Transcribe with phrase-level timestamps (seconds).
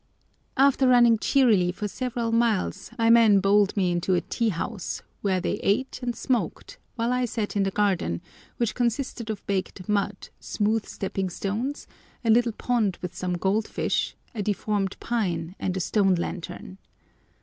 [0.57, 5.39] After running cheerily for several miles my men bowled me into a tea house, where
[5.39, 8.19] they ate and smoked while I sat in the garden,
[8.57, 11.85] which consisted of baked mud, smooth stepping stones,
[12.25, 16.79] a little pond with some goldfish, a deformed pine, and a stone lantern.